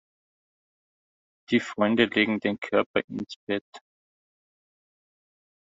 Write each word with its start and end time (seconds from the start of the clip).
Die 1.51 1.59
Freunde 1.59 2.05
legen 2.05 2.39
den 2.39 2.59
Körper 2.59 3.03
ins 3.07 3.35
Bett. 3.47 3.63